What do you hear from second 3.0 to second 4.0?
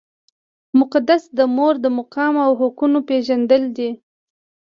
پېژندل دي.